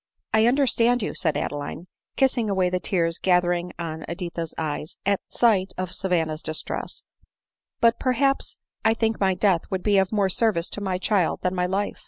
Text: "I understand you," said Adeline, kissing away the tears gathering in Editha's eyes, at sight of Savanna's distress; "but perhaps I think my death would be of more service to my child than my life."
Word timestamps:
"I 0.33 0.47
understand 0.47 1.03
you," 1.03 1.13
said 1.13 1.37
Adeline, 1.37 1.85
kissing 2.15 2.49
away 2.49 2.71
the 2.71 2.79
tears 2.79 3.19
gathering 3.19 3.71
in 3.77 4.03
Editha's 4.09 4.55
eyes, 4.57 4.97
at 5.05 5.19
sight 5.27 5.73
of 5.77 5.93
Savanna's 5.93 6.41
distress; 6.41 7.03
"but 7.81 7.99
perhaps 7.99 8.57
I 8.83 8.95
think 8.95 9.19
my 9.19 9.35
death 9.35 9.69
would 9.69 9.83
be 9.83 9.99
of 9.99 10.11
more 10.11 10.27
service 10.31 10.71
to 10.71 10.81
my 10.81 10.97
child 10.97 11.41
than 11.43 11.53
my 11.53 11.67
life." 11.67 11.99